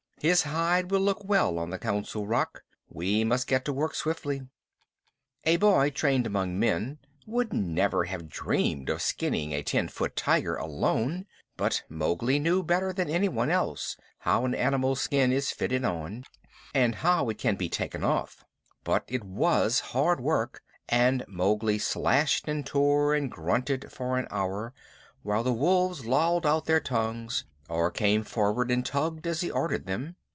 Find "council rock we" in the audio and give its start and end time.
1.79-3.23